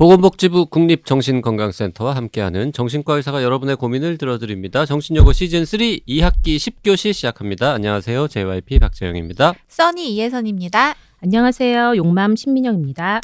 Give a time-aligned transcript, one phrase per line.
[0.00, 4.86] 보건복지부 국립정신건강센터와 함께하는 정신과 의사가 여러분의 고민을 들어드립니다.
[4.86, 7.72] 정신여고 시즌3 2학기 10교시 시작합니다.
[7.74, 8.28] 안녕하세요.
[8.28, 9.52] JYP 박재영입니다.
[9.68, 10.94] 써니 이혜선입니다.
[11.22, 11.96] 안녕하세요.
[11.96, 13.20] 용맘 신민영입니다.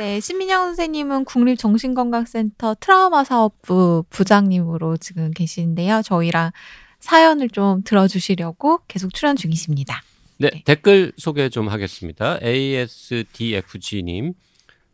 [0.00, 6.02] 네, 신민영 선생님은 국립정신건강센터 트라우마 사업부 부장님으로 지금 계시는데요.
[6.02, 6.50] 저희랑
[6.98, 10.02] 사연을 좀 들어주시려고 계속 출연 중이십니다.
[10.38, 10.62] 네, 네.
[10.64, 12.40] 댓글 소개 좀 하겠습니다.
[12.42, 14.34] ASDFG님.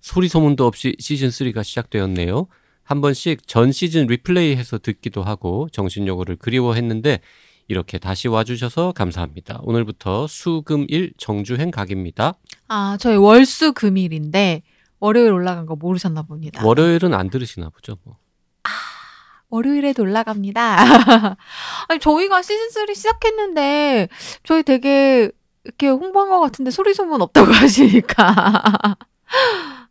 [0.01, 2.47] 소리 소문도 없이 시즌 3가 시작되었네요.
[2.85, 7.21] 한 번씩 전 시즌 리플레이해서 듣기도 하고 정신요구를 그리워했는데
[7.69, 9.59] 이렇게 다시 와주셔서 감사합니다.
[9.63, 12.35] 오늘부터 수금일 정주행 각입니다.
[12.69, 14.63] 아, 저희 월수 금일인데
[15.01, 16.65] 월요일 올라간 거 모르셨나 봅니다.
[16.65, 18.19] 월요일은 안 들으시나 보죠, 뭐.
[18.63, 18.69] 아,
[19.51, 21.37] 월요일에도 올라갑니다.
[21.89, 24.09] 아니, 저희가 시즌 3 시작했는데,
[24.45, 25.31] 저희 되게
[25.65, 28.97] 이렇게 홍보한 것 같은데 소리 소문 없다고 하시니까.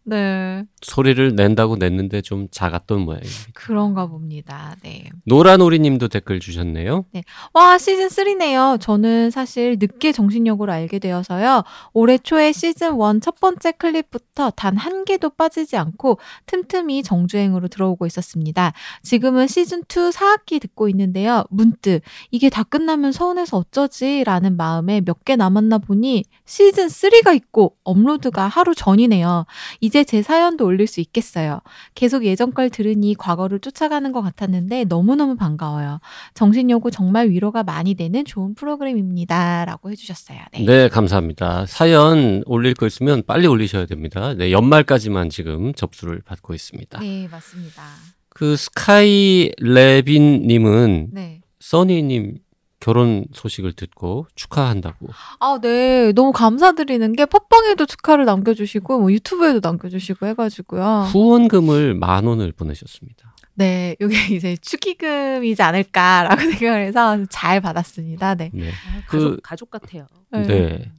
[0.06, 0.66] 네.
[0.86, 3.36] 소리를 낸다고 냈는데 좀 작았던 모양입니다.
[3.54, 4.76] 그런가 봅니다.
[4.84, 5.06] 네.
[5.26, 7.06] 노란오리님도 댓글 주셨네요.
[7.12, 7.24] 네.
[7.54, 8.80] 와 시즌 3네요.
[8.80, 11.64] 저는 사실 늦게 정신력으로 알게 되어서요.
[11.94, 18.06] 올해 초에 시즌 1 첫 번째 클립부터 단 한 개도 빠지지 않고 틈틈이 정주행으로 들어오고
[18.06, 18.74] 있었습니다.
[19.02, 21.44] 지금은 시즌 2 4학기 듣고 있는데요.
[21.50, 28.48] 문득 이게 다 끝나면 서운해서 어쩌지라는 마음에 몇 개 남았나 보니 시즌 3가 있고 업로드가
[28.48, 29.46] 하루 전이네요.
[29.82, 31.62] 이제 제 사연도 올릴 수 있겠어요.
[31.96, 36.00] 계속 예전 걸 들으니 과거를 쫓아가는 것 같았는데 너무너무 반가워요.
[36.34, 39.66] 정신요구 정말 위로가 많이 되는 좋은 프로그램입니다.
[39.66, 40.40] 라고 해주셨어요.
[40.54, 40.66] 네.
[40.66, 41.66] 네, 감사합니다.
[41.66, 44.34] 사연 올릴 거 있으면 빨리 올리셔야 됩니다.
[44.34, 47.00] 네, 연말까지만 지금 접수를 받고 있습니다.
[47.00, 47.84] 네, 맞습니다.
[48.30, 51.42] 그 스카이 레빈 님은 네.
[51.60, 52.38] 써니 님
[52.86, 55.08] 결혼 소식을 듣고 축하한다고.
[55.40, 56.12] 아, 네.
[56.12, 61.08] 너무 감사드리는 게 팟빵에도 축하를 남겨주시고 뭐 유튜브에도 남겨주시고 해가지고요.
[61.12, 63.34] 후원금을 만 원을 보내셨습니다.
[63.56, 68.36] 네, 이게 이제 축의금이지 않을까라고 생각을 해서 잘 받았습니다.
[68.36, 68.52] 네.
[68.54, 68.70] 네.
[68.70, 70.06] 아, 가족, 그, 가족 같아요.
[70.32, 70.42] 네.
[70.44, 70.92] 네.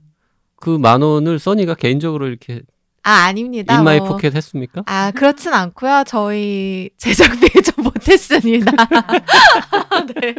[0.57, 2.63] 그 만 원을 써니가 개인적으로 이렇게
[3.05, 3.79] 아, 아닙니다.
[3.79, 4.09] in my 뭐.
[4.09, 4.83] pocket 했습니까?
[4.87, 6.03] 아, 그렇진 않고요.
[6.09, 8.73] 저희 제작비 좀 보탰습니다.
[10.15, 10.35] 네.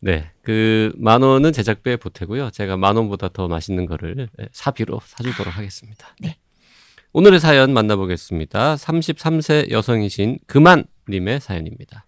[0.00, 0.30] 네.
[0.42, 2.50] 그 만 원은 제작비에 보태고요.
[2.50, 6.14] 제가 만 원보다 더 맛있는 거를 사비로 사주도록 하겠습니다.
[6.20, 6.36] 네.
[7.12, 8.76] 오늘의 사연 만나보겠습니다.
[8.76, 12.06] 33세 여성이신 그만님의 사연입니다.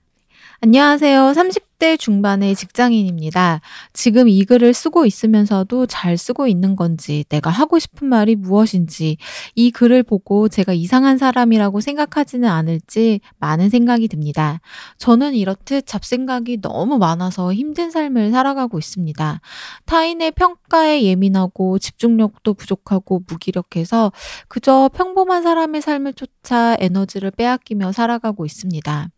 [0.66, 1.32] 안녕하세요.
[1.36, 3.60] 30대 중반의 직장인입니다.
[3.92, 9.18] 지금 이 글을 쓰고 있으면서도 잘 쓰고 있는 건지, 내가 하고 싶은 말이 무엇인지,
[9.56, 14.62] 이 글을 보고 제가 이상한 사람이라고 생각하지는 않을지 많은 생각이 듭니다.
[14.96, 19.42] 저는 이렇듯 잡생각이 너무 많아서 힘든 삶을 살아가고 있습니다.
[19.84, 24.12] 타인의 평가에 예민하고 집중력도 부족하고 무기력해서
[24.48, 29.10] 그저 평범한 사람의 삶을 쫓아 에너지를 빼앗기며 살아가고 있습니다.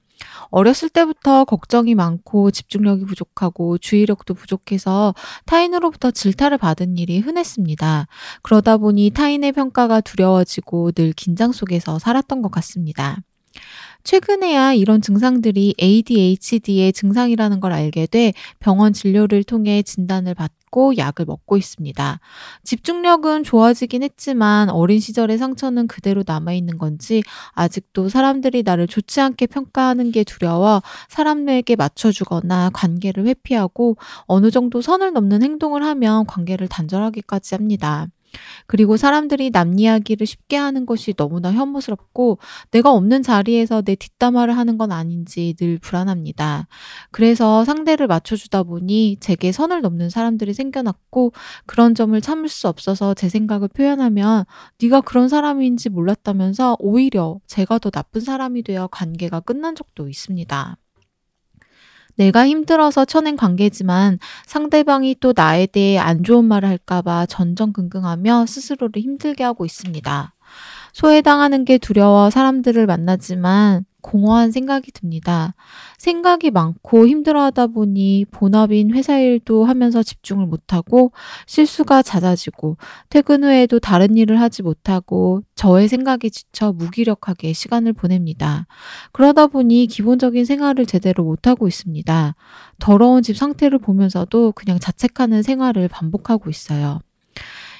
[0.50, 8.06] 어렸을 때부터 걱정이 많고 집중력이 부족하고 주의력도 부족해서 타인으로부터 질타를 받은 일이 흔했습니다.
[8.42, 13.18] 그러다 보니 타인의 평가가 두려워지고 늘 긴장 속에서 살았던 것 같습니다.
[14.06, 21.56] 최근에야 이런 증상들이 ADHD의 증상이라는 걸 알게 돼 병원 진료를 통해 진단을 받고 약을 먹고
[21.56, 22.20] 있습니다.
[22.62, 30.12] 집중력은 좋아지긴 했지만 어린 시절의 상처는 그대로 남아있는 건지 아직도 사람들이 나를 좋지 않게 평가하는
[30.12, 33.96] 게 두려워 사람에게 맞춰주거나 관계를 회피하고
[34.26, 38.06] 어느 정도 선을 넘는 행동을 하면 관계를 단절하기까지 합니다.
[38.66, 42.38] 그리고 사람들이 남 이야기를 쉽게 하는 것이 너무나 혐오스럽고
[42.70, 46.66] 내가 없는 자리에서 내 뒷담화를 하는 건 아닌지 늘 불안합니다.
[47.10, 51.32] 그래서 상대를 맞춰주다 보니 제게 선을 넘는 사람들이 생겨났고
[51.66, 54.44] 그런 점을 참을 수 없어서 제 생각을 표현하면
[54.82, 60.76] 네가 그런 사람인지 몰랐다면서 오히려 제가 더 나쁜 사람이 되어 관계가 끝난 적도 있습니다.
[62.16, 69.44] 내가 힘들어서 쳐낸 관계지만 상대방이 또 나에 대해 안 좋은 말을 할까봐 전전긍긍하며 스스로를 힘들게
[69.44, 70.32] 하고 있습니다.
[70.92, 75.54] 소외당하는 게 두려워 사람들을 만나지만 공허한 생각이 듭니다.
[75.98, 81.10] 생각이 많고 힘들어하다 보니 본업인 회사 일도 하면서 집중을 못하고
[81.46, 82.76] 실수가 잦아지고
[83.08, 88.66] 퇴근 후에도 다른 일을 하지 못하고 저의 생각에 지쳐 무기력하게 시간을 보냅니다.
[89.10, 92.36] 그러다 보니 기본적인 생활을 제대로 못하고 있습니다.
[92.78, 97.00] 더러운 집 상태를 보면서도 그냥 자책하는 생활을 반복하고 있어요.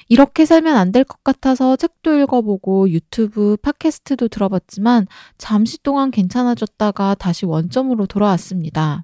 [0.09, 5.07] 이렇게 살면 안 될 것 같아서 책도 읽어보고 유튜브, 팟캐스트도 들어봤지만
[5.37, 9.03] 잠시 동안 괜찮아졌다가 다시 원점으로 돌아왔습니다.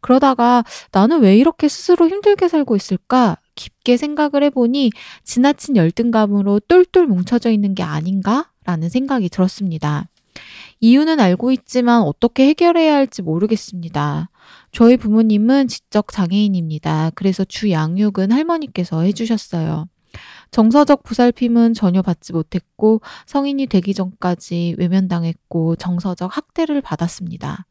[0.00, 3.38] 그러다가 나는 왜 이렇게 스스로 힘들게 살고 있을까?
[3.54, 4.90] 깊게 생각을 해보니
[5.24, 10.08] 지나친 열등감으로 똘똘 뭉쳐져 있는 게 아닌가 라는 생각이 들었습니다.
[10.80, 14.28] 이유는 알고 있지만 어떻게 해결해야 할지 모르겠습니다.
[14.72, 17.12] 저희 부모님은 지적 장애인입니다.
[17.14, 19.86] 그래서 주 양육은 할머니께서 해주셨어요.
[20.54, 27.66] 정서적 보살핌은 전혀 받지 못했고 성인이 되기 전까지 외면당했고 정서적 학대를 받았습니다.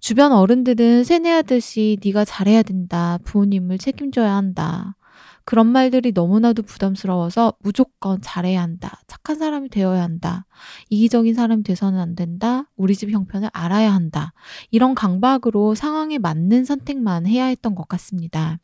[0.00, 3.18] 주변 어른들은 세뇌하듯이 네가 잘해야 된다.
[3.24, 4.96] 부모님을 책임져야 한다.
[5.44, 9.02] 그런 말들이 너무나도 부담스러워서 무조건 잘해야 한다.
[9.06, 10.46] 착한 사람이 되어야 한다.
[10.88, 12.70] 이기적인 사람이 돼서는 안 된다.
[12.74, 14.32] 우리 집 형편을 알아야 한다.
[14.70, 18.60] 이런 강박으로 상황에 맞는 선택만 해야 했던 것 같습니다.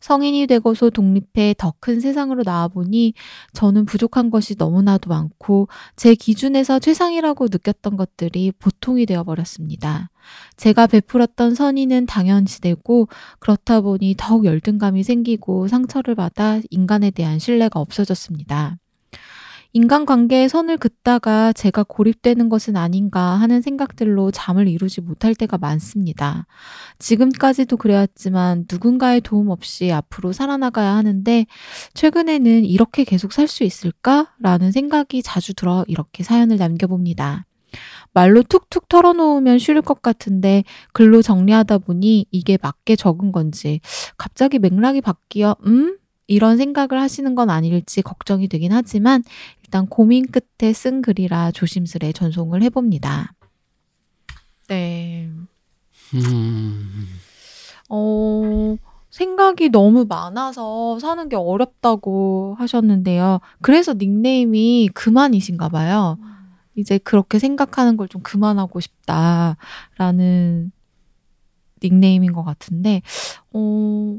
[0.00, 3.14] 성인이 되고서 독립해 더 큰 세상으로 나와보니
[3.52, 10.10] 저는 부족한 것이 너무나도 많고 제 기준에서 최상이라고 느꼈던 것들이 보통이 되어버렸습니다.
[10.56, 13.08] 제가 베풀었던 선의는 당연시되고
[13.38, 18.78] 그렇다 보니 더욱 열등감이 생기고 상처를 받아 인간에 대한 신뢰가 없어졌습니다.
[19.74, 26.46] 인간관계에 선을 긋다가 제가 고립되는 것은 아닌가 하는 생각들로 잠을 이루지 못할 때가 많습니다.
[26.98, 31.46] 지금까지도 그래왔지만 누군가의 도움 없이 앞으로 살아나가야 하는데
[31.94, 37.46] 최근에는 이렇게 계속 살 수 있을까 라는 생각이 자주 들어 이렇게 사연을 남겨봅니다.
[38.12, 43.80] 말로 툭툭 털어놓으면 쉬울 것 같은데 글로 정리하다 보니 이게 맞게 적은 건지
[44.16, 45.98] 갑자기 맥락이 바뀌어 음?
[46.28, 49.22] 이런 생각을 하시는 건 아닐지 걱정이 되긴 하지만
[49.68, 53.34] 일단 고민 끝에 쓴 글이라 조심스레 전송을 해봅니다.
[54.66, 55.28] 네.
[56.14, 57.06] 음,
[57.90, 58.76] 어,
[59.10, 63.40] 생각이 너무 많아서 사는 게 어렵다고 하셨는데요.
[63.60, 66.18] 그래서 닉네임이 그만이신가 봐요.
[66.74, 70.72] 이제 그렇게 생각하는 걸 좀 그만하고 싶다라는
[71.82, 73.02] 닉네임인 것 같은데,
[73.52, 74.18] 어,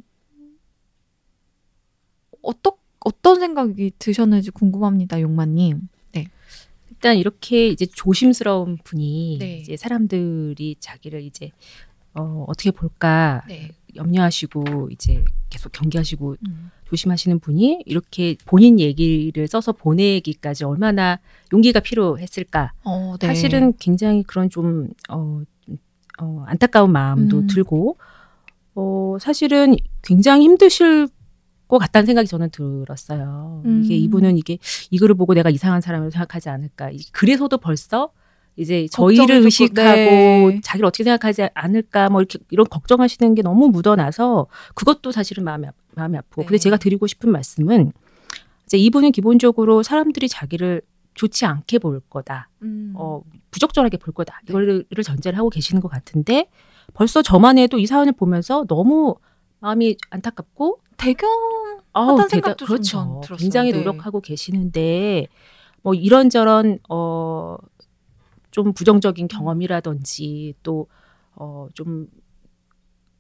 [2.44, 5.88] 어떠, 어떤 생각이 드셨는지 궁금합니다, 용마님.
[7.00, 9.58] 일단 이렇게 이제 조심스러운 분이 네.
[9.60, 11.52] 이제 사람들이 자기를 이제
[12.14, 13.72] 어, 어떻게 볼까 네.
[13.96, 16.72] 염려하시고 이제 계속 경계하시고 음.
[16.90, 21.20] 조심하시는 분이 이렇게 본인 얘기를 써서 보내기까지 얼마나
[21.54, 22.74] 용기가 필요했을까.
[22.84, 23.28] 어, 네.
[23.28, 25.42] 사실은 굉장히 그런 좀 어,
[26.20, 27.48] 어, 안타까운 마음도 음.
[27.48, 27.98] 들고
[28.76, 31.08] 어, 사실은 굉장히 힘드실
[31.70, 33.62] 것 같다는 생각이 저는 들었어요.
[33.66, 34.00] 이게 음.
[34.02, 34.58] 이분은 이게
[34.90, 36.90] 이 글을 보고 내가 이상한 사람을 생각하지 않을까.
[36.90, 38.12] 이- 그래서도 벌써
[38.58, 40.60] 이제 저희를 의식하고 네.
[40.64, 45.72] 자기를 어떻게 생각하지 않을까 뭐 이렇게 이런 걱정하시는 게 너무 묻어나서 그것도 사실은 마음이 아-
[45.96, 46.42] 마음이 아프고.
[46.42, 46.48] 네.
[46.48, 47.94] 근데 제가 드리고 싶은 말씀은
[48.66, 50.82] 이제 이분은 기본적으로 사람들이 자기를
[51.14, 52.50] 좋지 않게 볼 거다.
[52.64, 52.94] 음.
[52.96, 54.42] 어, 부적절하게 볼 거다.
[54.46, 54.50] 네.
[54.52, 56.50] 이거를 전제를 하고 계시는 것 같은데
[56.96, 59.16] 벌써 저만 해도 이 사연을 보면서 너무
[59.60, 61.30] 마음이 안타깝고 대견
[61.94, 62.90] 아우, 하다는 대단- 생각도 좀 그렇죠.
[62.92, 63.38] 전 들었어요.
[63.38, 63.78] 굉장히 네.
[63.80, 65.28] 노력하고 계시는데
[65.82, 67.58] 뭐 이런저런 어,
[68.52, 70.88] 좀 부정적인 경험이라든지 또
[71.36, 72.08] 어, 좀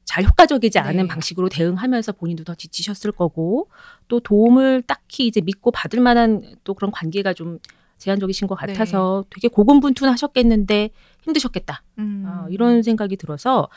[0.06, 1.08] 잘 효과적이지 않은 네.
[1.08, 3.70] 방식으로 대응하면서 본인도 더 지치셨을 거고
[4.08, 7.60] 또 도움을 딱히 이제 믿고 받을 만한 또 그런 관계가 좀
[8.00, 8.74] 제한적이신 것 네.
[8.74, 10.90] 같아서 되게 고군분투하셨겠는데
[11.22, 11.84] 힘드셨겠다.
[12.00, 12.26] 음.
[12.28, 13.70] 어, 이런 생각이 들어서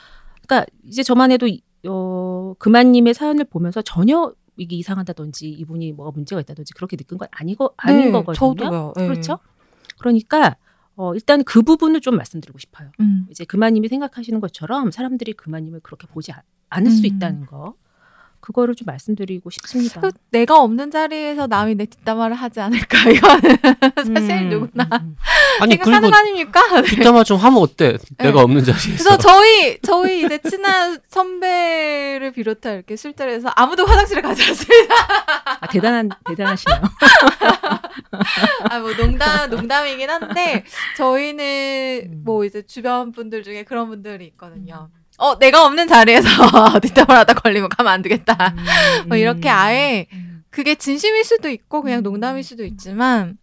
[0.46, 6.40] 그러니까 이제 저만 해도 이- 어, 그만님의 사연을 보면서 전혀 이게 이상하다든지 이분이 뭐가 문제가
[6.40, 8.34] 있다든지 그렇게 느낀 건 아니고 아닌 네, 거거든요.
[8.54, 8.92] 저도요.
[8.96, 9.06] 네.
[9.08, 9.38] 그렇죠?
[9.98, 10.56] 그러니까
[10.94, 12.90] 어, 일단 그 부분을 좀 말씀드리고 싶어요.
[13.00, 13.26] 음.
[13.30, 17.06] 이제 그만님이 생각하시는 것처럼 사람들이 그만님을 그렇게 보지 아- 않을 수 음.
[17.06, 17.74] 있다는 거.
[18.42, 20.00] 그거를 좀 말씀드리고 싶습니다.
[20.00, 23.56] 그 내가 없는 자리에서 남이 내 뒷담화를 하지 않을까 이거는
[23.94, 25.16] 사실 음, 누구나 음, 음.
[25.60, 26.60] 아니 생각하는 거 아닙니까?
[26.80, 26.82] 네.
[26.90, 27.98] 뒷담화 좀 하면 어때?
[28.18, 28.88] 내가 없는 자리에서.
[28.88, 34.94] 그래서 저희 저희 이제 친한 선배를 비롯해 이렇게 술자리에서 아무도 화장실에 가지 않습니다.
[35.60, 36.80] 아, 대단한 대단하시네요.
[38.70, 40.64] 아뭐 농담 농담이긴 한데
[40.96, 42.22] 저희는 음.
[42.24, 44.90] 뭐 이제 주변 분들 중에 그런 분들이 있거든요.
[45.22, 46.28] 어 내가 없는 자리에서
[46.82, 48.54] 뒷담화 하다 걸리면 가면 안 되겠다.
[48.56, 48.56] 음,
[49.08, 49.54] 뭐 이렇게 음.
[49.54, 50.42] 아예 음.
[50.50, 52.02] 그게 진심일 수도 있고 그냥 음.
[52.02, 53.38] 농담일 수도 있지만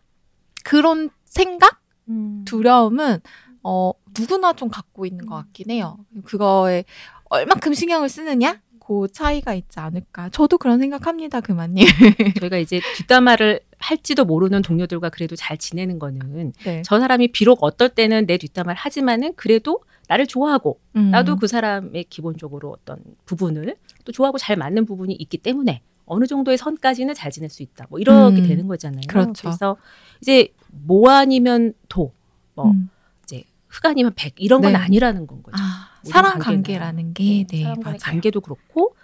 [0.65, 2.43] 그런 생각 음.
[2.43, 3.21] 두려움은
[3.63, 5.97] 어 누구나 좀 갖고 있는 것 같긴 해요.
[6.25, 6.83] 그거에
[7.29, 10.29] 얼만큼 신경을 쓰느냐 그 차이가 있지 않을까.
[10.31, 11.85] 저도 그런 생각합니다, 그만님.
[12.41, 16.81] 저희가 이제 뒷담화를 할지도 모르는 동료들과 그래도 잘 지내는 거는 네.
[16.83, 21.11] 저 사람이 비록 어떨 때는 내 뒷담화를 하지만은 그래도 나를 좋아하고 음.
[21.11, 23.75] 나도 그 사람의 기본적으로 어떤 부분을
[24.05, 27.85] 또 좋아하고 잘 맞는 부분이 있기 때문에 어느 정도의 선까지는 잘 지낼 수 있다.
[27.89, 28.47] 뭐 이렇게 음.
[28.47, 29.01] 되는 거잖아요.
[29.07, 29.47] 그렇죠.
[29.47, 29.77] 래서
[30.19, 32.11] 이제 모 아니면 도,
[32.55, 32.89] 뭐 음.
[33.23, 34.79] 이제 흑 아니면 백 이런 건 네.
[34.79, 35.57] 아니라는 건 거죠.
[35.59, 36.39] 아, 사람.
[36.39, 37.97] 관계라는 게 네, 사람 간의 맞아요.
[37.99, 38.95] 관계도 그렇고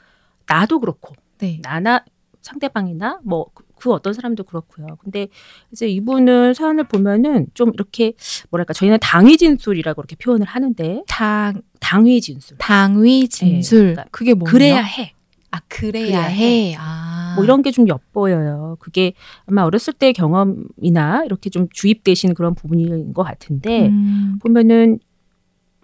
[0.48, 1.60] 나도 그렇고 네.
[1.62, 2.04] 나나
[2.42, 3.46] 상대방이나 뭐
[3.86, 4.88] 그 어떤 사람도 그렇고요.
[5.00, 5.28] 근데
[5.72, 8.14] 이제 이분은 사연을 보면은 좀 이렇게
[8.50, 12.58] 뭐랄까 저희는 당위 진술이라고 이렇게 표현을 하는데 당 당위 진술.
[12.58, 13.80] 당위 진술.
[13.94, 14.52] 그러니까 그게 뭐예요?
[14.52, 15.14] 그래야 해.
[15.52, 16.76] 아 그래야, 그래야 해.
[16.80, 17.34] 아.
[17.36, 18.78] 뭐 이런 게 좀 엿보여요.
[18.80, 19.14] 그게
[19.46, 24.40] 아마 어렸을 때 경험이나 이렇게 좀 주입되신 그런 부분인 것 같은데 음.
[24.42, 24.98] 보면은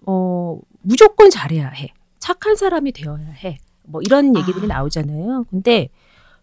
[0.07, 1.93] 어 무조건 잘해야 해.
[2.17, 3.59] 착한 사람이 되어야 해.
[3.85, 4.77] 뭐 이런 얘기들이 아.
[4.79, 5.45] 나오잖아요.
[5.51, 5.89] 근데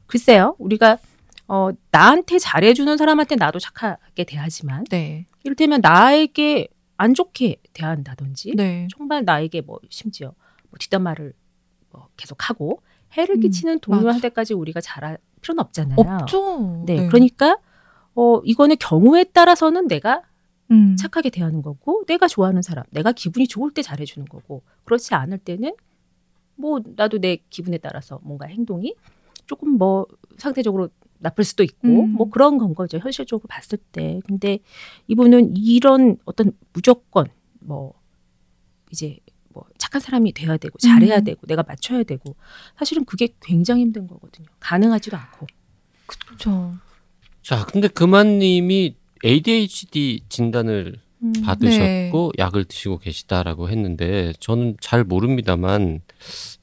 [0.07, 0.99] 글쎄요, 우리가
[1.49, 5.27] 어 나한테 잘해주는 사람한테 나도 착하게 대하지만 네.
[5.45, 8.87] 이를테면 나에게 안 좋게 대한다든지 네.
[8.95, 10.35] 정말 나에게 뭐 심지어
[10.69, 11.33] 뭐 뒷담화를
[11.91, 12.83] 뭐 계속하고
[13.17, 13.81] 해를 음, 끼치는 맞아.
[13.81, 15.97] 동료한테까지 우리가 잘할 필요는 없잖아요.
[15.99, 16.83] 없죠.
[16.85, 17.59] 네, 그러니까
[18.15, 20.23] 어 이거는 경우에 따라서는 내가
[20.71, 20.97] 음.
[20.97, 25.75] 착하게 대하는 거고 내가 좋아하는 사람, 내가 기분이 좋을 때 잘해주는 거고 그렇지 않을 때는
[26.57, 28.95] 뭐 나도 내 기분에 따라서 뭔가 행동이
[29.47, 32.13] 조금 뭐 상대적으로 나쁠 수도 있고 음.
[32.13, 34.59] 뭐 그런 건 거죠 현실적으로 봤을 때 근데
[35.07, 37.27] 이분은 이런 어떤 무조건
[37.61, 37.95] 뭐
[38.93, 39.19] 이제
[39.51, 41.25] 뭐 착한 사람이 돼야 되고 잘해야 음.
[41.25, 42.37] 되고 내가 맞춰야 되고
[42.79, 45.47] 사실은 그게 굉장히 힘든 거거든요 가능하지도 않고
[46.09, 46.75] 그렇죠.
[47.43, 48.95] 자, 근데 그만님이
[49.25, 51.33] ADHD 진단을 음.
[51.45, 56.01] 받으셨고 약을 드시고 계시다라고 했는데 저는 잘 모릅니다만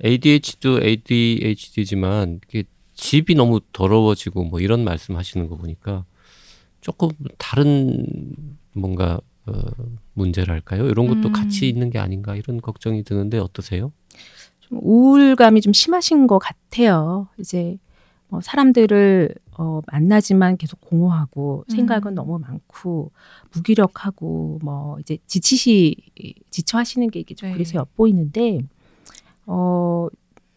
[0.04, 2.64] ADHD도 ADHD지만 이게
[2.96, 6.06] 집이 너무 더러워지고 뭐 이런 말씀 하시는 거 보니까
[6.82, 8.06] 조금 다른
[8.74, 9.54] 뭔가 어,
[10.14, 10.88] 문제랄까요?
[10.88, 11.32] 이런 것도 음.
[11.32, 13.92] 같이 있는 게 아닌가 이런 걱정이 드는데 어떠세요?
[14.62, 17.28] 좀 우울감이 좀 심하신 것 같아요.
[17.38, 17.78] 이제
[18.28, 21.72] 뭐 사람들을 어, 만나지만 계속 공허하고 음.
[21.72, 23.12] 생각은 너무 많고
[23.54, 25.96] 무기력하고 뭐 이제 지치시
[26.50, 27.54] 지쳐하시는 게 이게 좀 네.
[27.54, 28.60] 그래서 엿보이는데
[29.46, 30.10] 어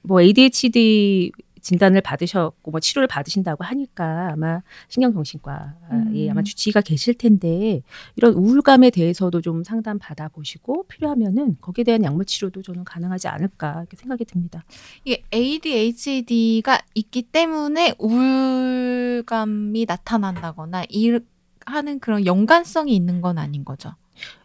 [0.08, 5.56] 뭐 ADHD 진단을 받으셨고 뭐 치료를 받으신다고 하니까 아마 신경정신과에
[5.92, 6.28] 음.
[6.30, 7.82] 아마 주치의가 계실 텐데
[8.16, 13.80] 이런 우울감에 대해서도 좀 상담 받아 보시고 필요하면은 거기에 대한 약물 치료도 저는 가능하지 않을까
[13.80, 14.64] 이렇게 생각이 듭니다.
[15.04, 21.18] 이게 ADHD가 있기 때문에 우울감이 나타난다거나 이
[21.66, 23.94] 하는 그런 연관성이 있는 건 아닌 거죠.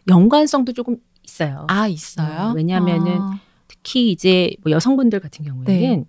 [0.08, 1.66] 연관성도 조금 있어요.
[1.68, 2.50] 아 있어요?
[2.50, 3.40] 어, 왜냐하면은 아.
[3.66, 6.04] 특히 이제 뭐 여성분들 같은 경우에는 네.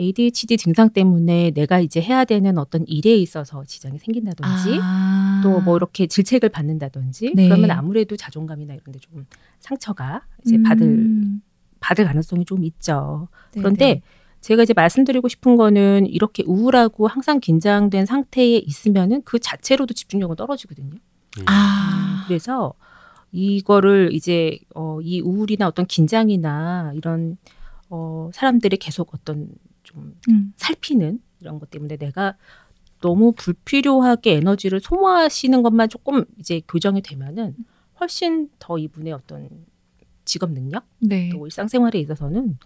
[0.00, 5.40] ADHD 증상 때문에 내가 이제 해야 되는 어떤 일에 있어서 지장이 생긴다든지 아.
[5.42, 7.44] 또뭐 이렇게 질책을 받는다든지 네.
[7.48, 9.26] 그러면 아무래도 자존감이나 이런 데 좀
[9.60, 10.62] 상처가 이제 음.
[10.62, 11.24] 받을
[11.80, 13.28] 받을 가능성이 좀 있죠.
[13.52, 13.62] 네네.
[13.62, 14.02] 그런데
[14.40, 20.94] 제가 이제 말씀드리고 싶은 거는 이렇게 우울하고 항상 긴장된 상태에 있으면은 그 자체로도 집중력은 떨어지거든요.
[21.46, 22.74] 아 음, 그래서
[23.32, 27.36] 이거를 이제 어, 이 우울이나 어떤 긴장이나 이런
[27.88, 29.48] 어, 사람들이 계속 어떤
[29.92, 30.52] 좀 음.
[30.56, 32.36] 살피는 이런 것 때문에 내가
[33.00, 37.54] 너무 불필요하게 에너지를 소모하시는 것만 조금 이제 교정이 되면은
[37.98, 39.48] 훨씬 더 이분의 어떤
[40.24, 41.30] 직업 능력 네.
[41.32, 42.58] 또 일상생활에 있어서는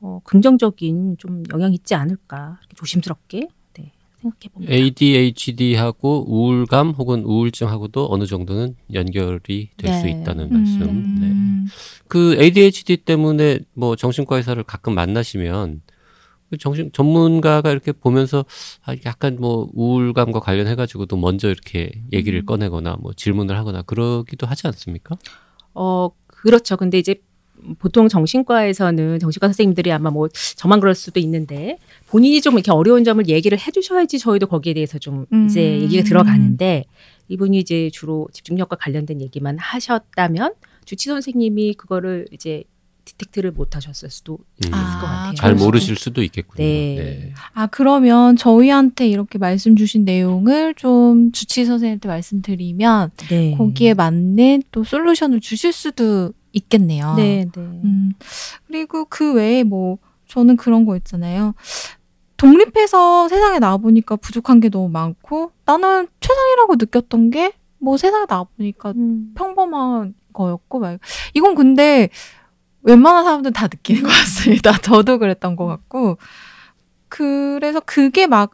[0.00, 4.74] 어, 긍정적인 좀 영향이 있지 않을까 조심스럽게 네, 생각해 봅니다.
[4.74, 10.10] ADHD하고 우울감 혹은 우울증하고도 어느 정도는 연결이 될수 네.
[10.10, 10.86] 있다는 말씀.
[11.20, 11.26] 네.
[11.26, 11.66] 음.
[12.08, 15.93] 그 ADHD 때문에 뭐 정신과 의사를 가끔 만나시면 그
[16.58, 18.44] 정신 전문가가 이렇게 보면서
[18.84, 22.46] 아, 약간 뭐 우울감과 관련해 가지고도 먼저 이렇게 얘기를 음.
[22.46, 25.16] 꺼내거나 뭐 질문을 하거나 그러기도 하지 않습니까?
[25.74, 26.76] 어 그렇죠.
[26.76, 27.16] 근데 이제
[27.78, 33.26] 보통 정신과에서는 정신과 선생님들이 아마 뭐 저만 그럴 수도 있는데 본인이 좀 이렇게 어려운 점을
[33.28, 35.46] 얘기를 해주셔야지 저희도 거기에 대해서 좀 음.
[35.46, 36.84] 이제 얘기가 들어가는데
[37.28, 42.64] 이분이 이제 주로 집중력과 관련된 얘기만 하셨다면 주치 선생님이 그거를 이제
[43.04, 44.66] 디텍트를 못 하셨을 수도 음.
[44.66, 45.34] 있을 것 같아요.
[45.34, 45.64] 잘 그렇죠.
[45.64, 46.64] 모르실 수도 있겠군요.
[46.64, 47.32] 네.
[47.52, 53.54] 아 그러면 저희한테 이렇게 말씀 주신 내용을 좀 주치 선생님한테 말씀드리면 네.
[53.56, 57.14] 거기에 맞는 또 솔루션을 주실 수도 있겠네요.
[57.16, 57.60] 네, 네.
[57.60, 58.12] 음,
[58.66, 61.54] 그리고 그 외에 뭐 저는 그런 거 있잖아요.
[62.36, 67.52] 독립해서 세상에 나와보니까 부족한 게 너무 많고 나는 최상이라고 느꼈던 게
[67.84, 69.32] 뭐 세상에 나와보니까 음.
[69.36, 70.98] 평범한 거였고 막
[71.34, 72.08] 이건 근데
[72.84, 74.72] 웬만한 사람들은 다 느끼는 것 같습니다.
[74.80, 76.18] 저도 그랬던 것 같고
[77.08, 78.50] 그래서 그게 막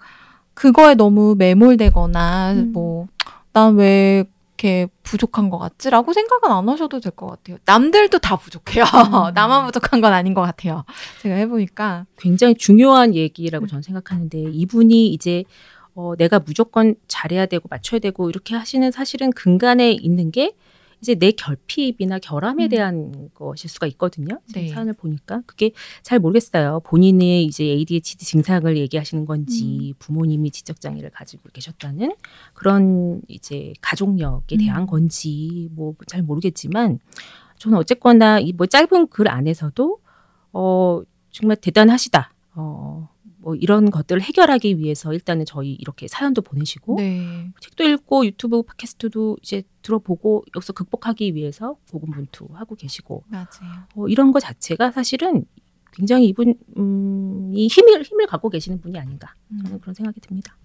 [0.55, 2.73] 그거에 너무 매몰되거나 음.
[2.73, 3.07] 뭐
[3.53, 4.25] 난 왜
[4.63, 7.57] 이렇게 부족한 것 같지라고 생각은 안 하셔도 될 것 같아요.
[7.65, 8.85] 남들도 다 부족해요.
[8.85, 9.33] 음.
[9.35, 10.85] 나만 부족한 건 아닌 것 같아요.
[11.23, 15.43] 제가 해보니까 굉장히 중요한 얘기라고 저는 생각하는데 이분이 이제
[15.97, 20.53] 어, 내가 무조건 잘해야 되고 맞춰야 되고 이렇게 하시는 사실은 근간에 있는 게
[21.01, 22.69] 이제 내 결핍이나 결함에 음.
[22.69, 24.41] 대한 것일 수가 있거든요.
[24.55, 24.69] 네.
[24.69, 26.81] 사연을 보니까 그게 잘 모르겠어요.
[26.85, 32.15] 본인의 이제 ADHD 증상을 얘기하시는 건지 부모님이 지적 장애를 가지고 계셨다는
[32.55, 34.87] 그런 이제 가족력에 대한 음.
[34.87, 36.99] 건지 뭐 잘 모르겠지만
[37.59, 39.99] 저는 어쨌거나 이 뭐 짧은 글 안에서도
[40.53, 42.33] 어 정말 대단하시다.
[42.57, 43.00] 어.
[43.43, 47.51] 뭐 이런 것들을 해결하기 위해서 일단은 저희 이렇게 사연도 보내시고 네.
[47.61, 53.47] 책도 읽고 유튜브 팟캐스트도 이제 들어보고 여기서 극복하기 위해서 고군분투하고 계시고 맞아요.
[53.97, 55.45] 어, 이런 거 자체가 사실은
[55.93, 59.81] 굉장히 이분이 힘을 힘을 갖고 계시는 분이 아닌가 저는 음.
[59.81, 60.57] 그런 생각이 듭니다.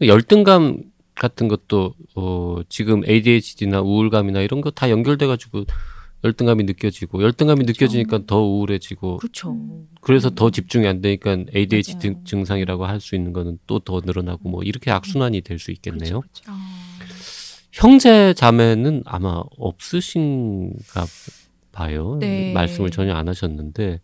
[0.00, 0.82] 열등감
[1.14, 5.64] 같은 것도 어, 지금 ADHD나 우울감이나 이런 거 다 연결돼 가지고
[6.24, 7.84] 열등감이 느껴지고 열등감이 그렇죠.
[7.84, 9.50] 느껴지니까 더 우울해지고 그렇죠.
[9.52, 9.88] 음.
[10.00, 10.34] 그래서 음.
[10.34, 12.24] 더 집중이 안 되니까 ADHD 맞아요.
[12.24, 16.20] 증상이라고 할 수 있는 거는 또 더 늘어나고 뭐 이렇게 악순환이 될 수 있겠네요.
[16.20, 16.52] 그렇죠, 그렇죠.
[16.52, 16.56] 아,
[17.72, 21.04] 형제 자매는 아마 없으신가
[21.72, 22.16] 봐요.
[22.20, 22.52] 네.
[22.52, 24.00] 말씀을 전혀 안 하셨는데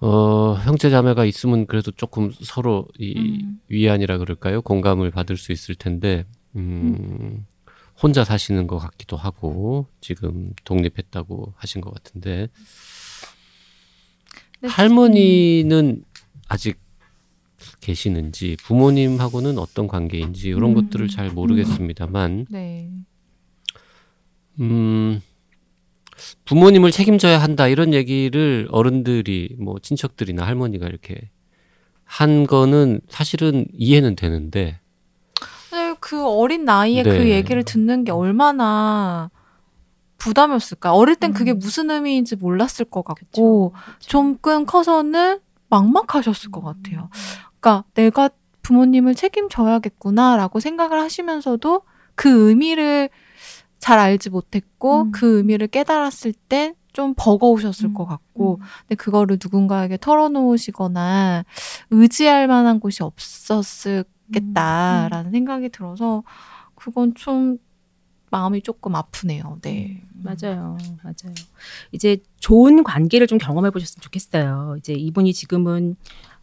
[0.00, 3.60] 어, 형제 자매가 있으면 그래도 조금 서로 이 음.
[3.68, 4.62] 위안이라 그럴까요?
[4.62, 6.24] 공감을 받을 수 있을 텐데
[6.56, 7.44] 음,
[8.02, 12.48] 혼자 사시는 것 같기도 하고 지금 독립했다고 하신 것 같은데
[14.60, 16.04] 근데 할머니는
[16.48, 16.78] 아직
[17.80, 20.74] 계시는지 부모님하고는 어떤 관계인지 이런 음.
[20.74, 22.90] 것들을 잘 모르겠습니다만 네.
[24.60, 25.20] 음,
[26.44, 31.30] 부모님을 책임져야 한다 이런 얘기를 어른들이 뭐 친척들이나 할머니가 이렇게
[32.04, 34.79] 한 거는 사실은 이해는 되는데
[36.00, 37.10] 그 어린 나이에 네.
[37.10, 39.30] 그 얘기를 듣는 게 얼마나
[40.18, 40.92] 부담이었을까.
[40.92, 41.58] 어릴 땐 그게 음.
[41.58, 43.74] 무슨 의미인지 몰랐을 것 같고.
[44.00, 47.08] 좀끈 커서는 막막하셨을 것 같아요.
[47.60, 48.30] 그러니까 내가
[48.62, 51.82] 부모님을 책임져야겠구나라고 생각을 하시면서도
[52.14, 53.08] 그 의미를
[53.78, 55.12] 잘 알지 못했고 음.
[55.12, 57.94] 그 의미를 깨달았을 땐좀 버거우셨을 음.
[57.94, 61.44] 것 같고 근데 그거를 누군가에게 털어놓으시거나
[61.90, 66.22] 의지할 만한 곳이 없었 겠다라는 생각이 들어서
[66.74, 67.58] 그건 좀
[68.30, 69.58] 마음이 조금 아프네요.
[69.62, 70.02] 네.
[70.22, 71.34] 맞아요, 맞아요.
[71.92, 74.76] 이제 좋은 관계를 좀 경험해 보셨으면 좋겠어요.
[74.78, 75.96] 이제 이분이 지금은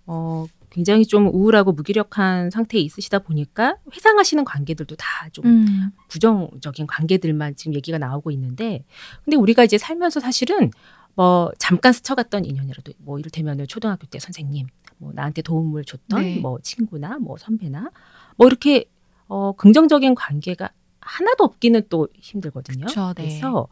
[0.05, 5.91] 어 굉장히 좀 우울하고 무기력한 상태에 있으시다 보니까 회상하시는 관계들도 다좀 음.
[6.09, 8.83] 부정적인 관계들만 지금 얘기가 나오고 있는데
[9.23, 10.71] 근데 우리가 이제 살면서 사실은
[11.15, 16.39] 뭐 잠깐 스쳐갔던 인연이라도 뭐 이를테면 초등학교 때 선생님 뭐 나한테 도움을 줬던 네.
[16.39, 17.91] 뭐 친구나 뭐 선배나
[18.35, 18.85] 뭐 이렇게
[19.27, 22.85] 어 긍정적인 관계가 하나도 없기는 또 힘들거든요.
[22.85, 23.23] 그쵸, 네.
[23.23, 23.67] 그래서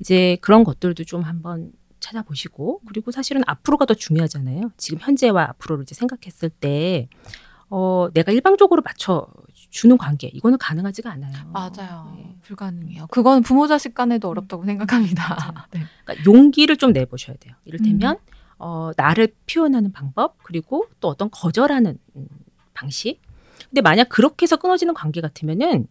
[0.00, 4.70] 이제 그런 것들도 좀 한번 찾아보시고 그리고 사실은 앞으로가 더 중요하잖아요.
[4.76, 7.08] 지금 현재와 앞으로를 이제 생각했을 때
[7.70, 11.32] 어, 내가 일방적으로 맞춰 주는 관계 이거는 가능하지가 않아요.
[11.52, 12.14] 맞아요.
[12.16, 12.36] 네.
[12.42, 13.08] 불가능해요.
[13.08, 15.66] 그건 부모 자식 간에도 어렵다고 생각합니다.
[15.72, 15.82] 네.
[16.04, 17.54] 그러니까 용기를 좀 내보셔야 돼요.
[17.64, 18.37] 이를테면 음.
[18.58, 22.28] 어, 나를 표현하는 방법 그리고 또 어떤 거절하는 음,
[22.74, 23.20] 방식.
[23.68, 25.86] 근데 만약 그렇게 해서 끊어지는 관계 같으면은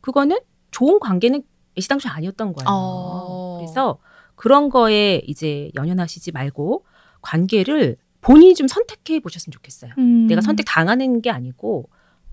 [0.00, 0.38] 그거는
[0.70, 1.42] 좋은 관계는
[1.76, 2.66] 애시당초 아니었던 거예요.
[2.68, 3.58] 어.
[3.58, 3.98] 그래서
[4.34, 6.84] 그런 거에 이제 연연하시지 말고
[7.20, 9.92] 관계를 본인이 좀 선택해 보셨으면 좋겠어요.
[9.98, 10.26] 음.
[10.26, 11.88] 내가 선택 당하는 게 아니고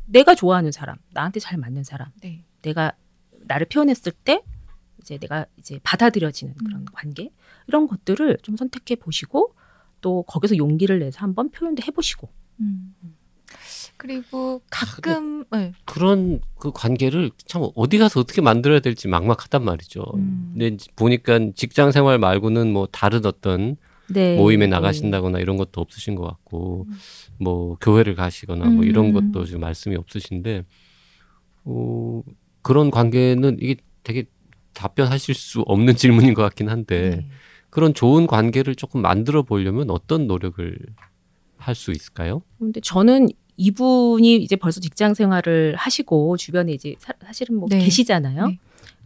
[0.06, 2.46] 내가 좋아하는 사람, 나한테 잘 맞는 사람, 네.
[2.62, 2.94] 내가
[3.42, 4.42] 나를 표현했을 때
[5.00, 6.86] 이제 내가 이제 받아들여지는 그런 음.
[6.92, 7.32] 관계
[7.68, 9.56] 이런 것들을 좀 선택해 보시고
[10.02, 12.30] 또 거기서 용기를 내서 한번 표현도 해보시고
[12.60, 12.96] 음.
[13.98, 15.74] 그리고 가끔 네.
[15.86, 20.04] 그런 그 관계를 참 어디 가서 어떻게 만들어야 될지 막막하단 말이죠.
[20.16, 20.52] 음.
[20.54, 23.76] 근데 이제 보니까 직장 생활 말고는 뭐 다른 어떤
[24.10, 24.38] 네.
[24.38, 26.98] 모임에 나가신다거나 이런 것도 없으신 것 같고 음.
[27.40, 29.32] 뭐 교회를 가시거나 뭐 이런 음.
[29.32, 30.64] 것도 지금 말씀이 없으신데
[31.66, 32.24] 어,
[32.62, 34.26] 그런 관계는 이게 되게
[34.78, 37.28] 답변하실 수 없는 질문인 것 같긴 한데 네.
[37.70, 40.78] 그런 좋은 관계를 조금 만들어 보려면 어떤 노력을
[41.58, 42.42] 할 수 있을까요?
[42.60, 47.80] 근데 저는 이분이 이제 벌써 직장 생활을 하시고 주변에 이제 사, 실은뭐 네.
[47.80, 48.48] 계시잖아요.
[48.48, 48.60] 네.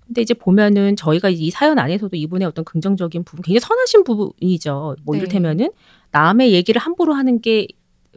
[0.05, 4.97] 근데 이제 보면은 저희가 이 사연 안에서도 이분의 어떤 긍정적인 부분, 굉장히 선하신 부분이죠.
[5.03, 5.19] 뭐 네.
[5.19, 5.71] 이를테면은
[6.11, 7.67] 남의 얘기를 함부로 하는 게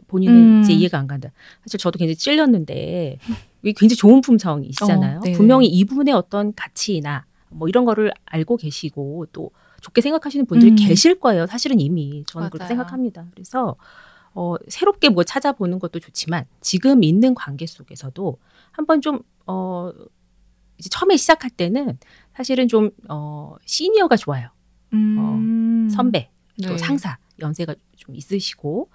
[0.07, 0.61] 본인은 음.
[0.61, 1.31] 이제 이해가 안 간다.
[1.63, 3.17] 사실 저도 굉장히 찔렸는데
[3.63, 5.19] 이게 굉장히 좋은 품성이시잖아요.
[5.19, 5.31] 어, 네.
[5.31, 10.75] 분명히 이분의 어떤 가치나 뭐 이런 거를 알고 계시고 또 좋게 생각하시는 분들이 음.
[10.75, 11.47] 계실 거예요.
[11.47, 12.67] 사실은 이미 저는 그렇게 맞아요.
[12.69, 13.25] 생각합니다.
[13.33, 13.75] 그래서
[14.33, 18.37] 어, 새롭게 뭐 찾아보는 것도 좋지만 지금 있는 관계 속에서도
[18.71, 19.91] 한번 좀 어,
[20.77, 21.97] 이제 처음에 시작할 때는
[22.33, 24.49] 사실은 좀 어, 시니어가 좋아요.
[24.93, 25.87] 음.
[25.89, 26.29] 선배
[26.61, 26.77] 또 네.
[26.77, 28.89] 상사 연세가 좀 있으시고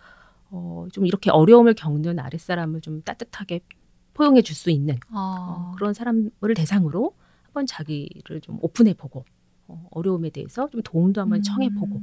[0.50, 3.60] 어, 좀 이렇게 어려움을 겪는 아랫사람을 좀 따뜻하게
[4.12, 5.70] 포용해 줄 수 있는 아.
[5.72, 7.14] 어, 그런 사람을 대상으로
[7.50, 9.24] 한번 자기를 좀 오픈해보고
[9.68, 11.42] 어, 어려움에 대해서 좀 도움도 한번 음.
[11.42, 12.00] 청해보고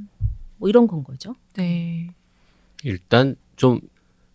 [0.58, 1.34] 뭐 이런 건 거죠.
[1.54, 2.10] 네.
[2.84, 3.80] 일단 좀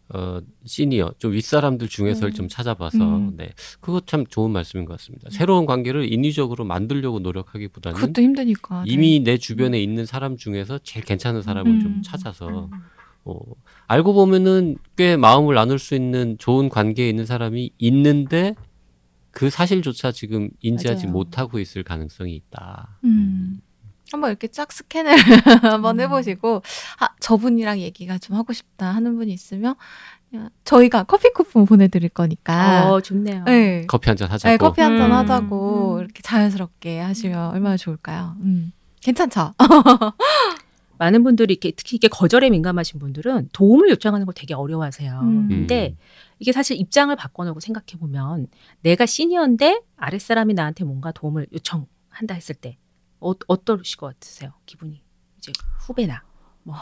[0.10, 2.32] 어, 시니어, 좀 윗사람들 중에서 음.
[2.34, 3.36] 좀 찾아봐서, 음.
[3.36, 3.50] 네.
[3.80, 5.30] 그거 참 좋은 말씀인 것 같습니다.
[5.32, 8.84] 새로운 관계를 인위적으로 만들려고 노력하기보다는 그것도 힘드니까.
[8.84, 8.94] 네.
[8.94, 11.80] 이미 내 주변에 있는 사람 중에서 제일 괜찮은 사람을 음.
[11.80, 12.70] 좀 찾아서,
[13.24, 13.40] 어,
[13.88, 18.54] 알고 보면은 꽤 마음을 나눌 수 있는 좋은 관계에 있는 사람이 있는데
[19.34, 21.12] 그 사실조차 지금 인지하지 맞아요.
[21.14, 22.98] 못하고 있을 가능성이 있다.
[23.04, 23.60] 음.
[24.12, 25.12] 한번 이렇게 쫙 스캔을
[25.74, 26.02] 한번 음.
[26.04, 26.62] 해보시고
[27.00, 29.74] 아 저분이랑 얘기가 좀 하고 싶다 하는 분이 있으면
[30.66, 33.44] 저희가 커피 쿠폰 보내드릴 거니까 어, 좋네요.
[33.46, 33.86] 네.
[33.88, 34.52] 커피 한 잔 하자고.
[34.52, 35.16] 네, 커피 한잔 음.
[35.18, 36.00] 하자고 음.
[36.00, 38.36] 이렇게 자연스럽게 하시면 얼마나 좋을까요?
[38.42, 38.72] 음.
[39.02, 39.54] 괜찮죠?
[41.00, 45.20] 많은 분들이 이렇게 특히 이게 거절에 민감하신 분들은 도움을 요청하는 걸 되게 어려워하세요.
[45.24, 45.48] 음.
[45.50, 45.96] 근데
[46.44, 48.48] 이게 사실 입장을 바꿔놓고 생각해 보면
[48.82, 52.78] 내가 시니어인데 아랫사람이 나한테 뭔가 도움을 요청한다 했을 때
[53.22, 54.52] 어, 어떠실 것 같으세요?
[54.66, 55.02] 기분이
[55.38, 56.22] 이제 후배나
[56.64, 56.76] 뭐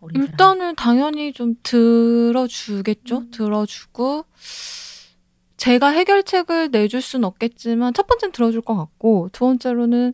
[0.00, 0.30] 어린 사람.
[0.32, 3.18] 일단은 당연히 좀 들어주겠죠.
[3.18, 3.30] 음.
[3.30, 4.24] 들어주고
[5.56, 10.12] 제가 해결책을 내줄 수는 없겠지만 첫 번째는 들어줄 것 같고 두 번째로는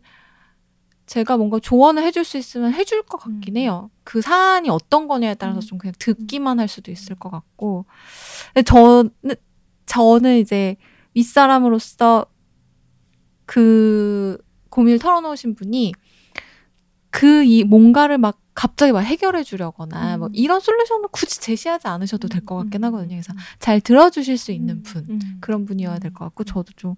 [1.07, 3.61] 제가 뭔가 조언을 해줄 수 있으면 해줄 것 같긴 음.
[3.61, 3.91] 해요.
[4.05, 5.61] 그 사안이 어떤 거냐에 따라서 음.
[5.61, 7.87] 좀 그냥 듣기만 할 수도 있을 것 같고
[8.65, 9.11] 저는
[9.87, 10.77] 저는 이제
[11.15, 12.27] 윗사람으로서
[13.45, 14.39] 그
[14.71, 15.93] 고민을 털어놓으신 분이
[17.11, 20.21] 그 이 뭔가를 막 갑자기 막 해결해 주려거나 음.
[20.21, 22.85] 뭐 이런 솔루션을 굳이 제시하지 않으셔도 될 것 같긴 음.
[22.87, 23.11] 하거든요.
[23.11, 24.83] 그래서 잘 들어주실 수 있는 음.
[24.83, 25.21] 분 음.
[25.41, 26.97] 그런 분이어야 될 것 같고 저도 좀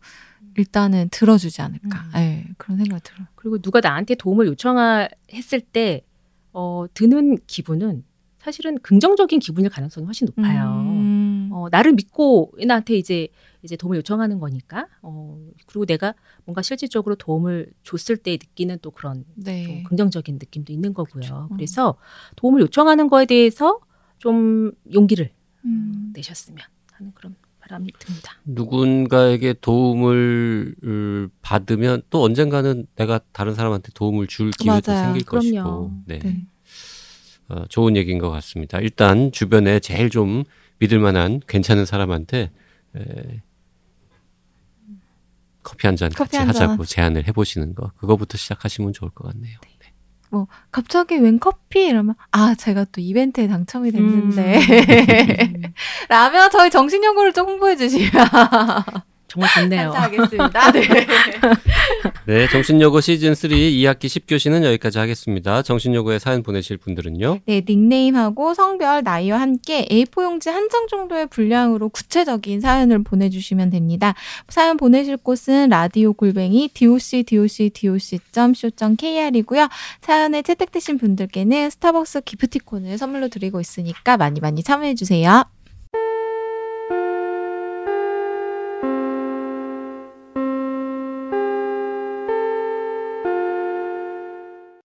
[0.59, 1.99] 일단은 들어주지 않을까.
[1.99, 2.13] 음.
[2.17, 3.27] 예, 그런 생각이 들어요.
[3.35, 6.05] 그리고 누가 나한테 도움을 요청했을 때
[6.53, 8.05] 어, 드는 기분은
[8.39, 10.83] 사실은 긍정적인 기분일 가능성이 훨씬 높아요.
[10.87, 11.51] 음.
[11.53, 13.29] 어, 나를 믿고 나한테 이제
[13.63, 14.87] 이제 도움을 요청하는 거니까.
[15.03, 19.83] 어, 그리고 내가 뭔가 실질적으로 도움을 줬을 때 느끼는 또 그런 좀 네.
[19.87, 21.23] 긍정적인 느낌도 있는 거고요.
[21.23, 21.49] 그렇죠.
[21.53, 21.97] 그래서
[22.37, 23.81] 도움을 요청하는 거에 대해서
[24.19, 25.31] 좀 용기를
[25.65, 26.13] 음.
[26.15, 26.59] 내셨으면
[26.93, 27.35] 하는 그런
[27.69, 28.33] 바람이 듭니다.
[28.45, 35.05] 누군가에게 도움을 을 받으면 또 언젠가는 내가 다른 사람한테 도움을 줄 기회도 맞아요.
[35.05, 35.49] 생길 그럼요.
[35.53, 36.19] 것이고 네.
[36.19, 36.47] 네.
[37.49, 38.79] 어, 좋은 얘기인 것 같습니다.
[38.81, 40.45] 일단 주변에 제일 좀
[40.79, 42.51] 믿을 만한 괜찮은 사람한테
[42.97, 43.43] 에,
[45.63, 46.71] 커피 한 잔 같이 한 잔.
[46.71, 49.59] 하자고 제안을 해보시는 거 그거부터 시작하시면 좋을 것 같네요.
[49.63, 49.78] 네.
[50.71, 55.63] 갑자기 웬 커피 이러면 아 제가 또 이벤트에 당첨이 됐는데 음.
[56.09, 58.11] 라면 저희 정신연구를 좀 홍보해 주시면
[59.29, 59.91] 정말 좋네요.
[59.93, 60.73] 감사하겠습니다.
[60.73, 60.81] 네.
[62.29, 65.63] 네, 정신여고 시즌 3 2학기 10교시는 여기까지 하겠습니다.
[65.63, 67.39] 정신여고에 사연 보내실 분들은요.
[67.47, 74.13] 네, 닉네임하고 성별, 나이와 함께 A4 용지 한 장 정도의 분량으로 구체적인 사연을 보내주시면 됩니다.
[74.51, 77.71] 사연 보내실 곳은 라디오 골뱅이 doc doc
[78.31, 79.69] doc.co.kr이고요.
[80.03, 85.45] 사연에 채택되신 분들께는 스타벅스 기프티콘을 선물로 드리고 있으니까 많이 많이 참여해 주세요.